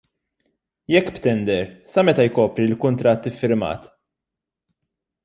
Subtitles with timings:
[0.93, 3.83] Jekk b'tender, sa meta jkopri l-kuntratt iffirmat?